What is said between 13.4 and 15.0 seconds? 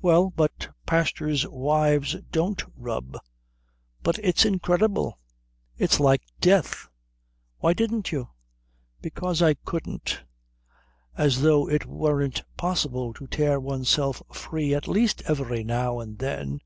oneself free at